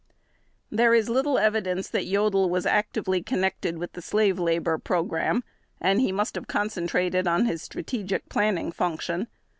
[0.71, 5.43] There is little evidence that Jodl was actively connected with the slave labor program,
[5.79, 9.27] and he must have concentrated on his strategic planning function.